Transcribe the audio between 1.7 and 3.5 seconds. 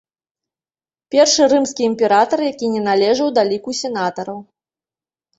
імператар, які не належаў да